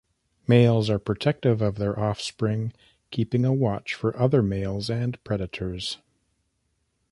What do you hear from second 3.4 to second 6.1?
a watch for other males and predators.